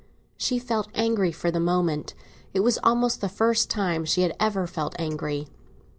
[0.35, 2.15] She felt angry for the moment;
[2.55, 5.47] it was almost the first time she had ever felt angry.